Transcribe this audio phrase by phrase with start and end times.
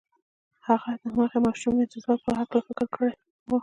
[0.67, 3.11] هغه د هماغې ماشومې د ځواک په هکله فکر کړی
[3.47, 3.51] و.